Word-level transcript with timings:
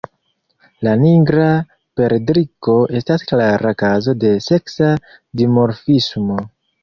La 0.85 0.93
Nigra 1.01 1.49
perdriko 2.01 2.77
estas 3.01 3.25
klara 3.33 3.75
kazo 3.83 4.17
de 4.23 4.33
seksa 4.49 4.89
dimorfismo. 5.43 6.41